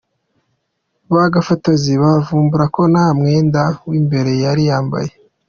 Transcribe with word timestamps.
bagafotozi 1.15 1.91
bavumbura 2.01 2.65
ko 2.75 2.81
ntamwenda 2.91 3.61
wimbere 3.87 4.31
yari 4.43 4.63
yambaye. 4.69 5.11